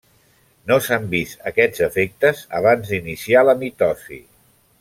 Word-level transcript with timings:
No 0.71 0.77
s'han 0.85 1.05
vist 1.11 1.43
aquests 1.51 1.83
efectes 1.89 2.43
abans 2.63 2.93
d'iniciar 2.95 3.45
la 3.51 3.59
mitosi. 3.65 4.23